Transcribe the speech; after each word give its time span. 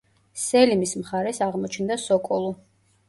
სელიმის 0.43 0.93
მხარეს 1.03 1.41
აღმოჩნდა 1.49 1.99
სოკოლუ. 2.07 2.51